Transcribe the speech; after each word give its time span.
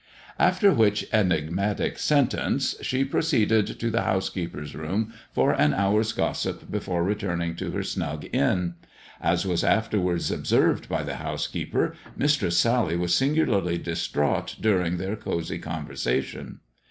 After 0.39 0.71
which 0.71 1.05
enigmatic 1.13 1.99
sentence, 1.99 2.73
she 2.81 3.05
proceeded 3.05 3.79
to 3.79 3.91
the 3.91 4.01
housekeeper's 4.01 4.75
room 4.75 5.13
for 5.31 5.51
an 5.53 5.75
hour's 5.75 6.11
gossip 6.11 6.71
before 6.71 7.03
returning 7.03 7.55
to 7.57 7.69
her 7.69 7.83
snug 7.83 8.25
inn. 8.33 8.73
As 9.21 9.45
was 9.45 9.63
afterwards 9.63 10.31
observed 10.31 10.89
by 10.89 11.03
the 11.03 11.17
house 11.17 11.45
keeper. 11.45 11.93
Mistress 12.17 12.57
Sally 12.57 12.97
was 12.97 13.13
singularly 13.13 13.77
distraught 13.77 14.55
during 14.59 14.97
their 14.97 15.15
cosy 15.15 15.59
conversation. 15.59 16.61